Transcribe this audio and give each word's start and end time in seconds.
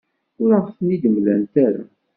Ur 0.41 0.49
aɣ-ten-id-mlant 0.57 1.55
ara. 1.65 1.83